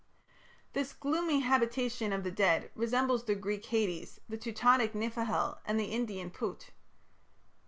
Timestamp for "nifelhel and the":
4.95-5.91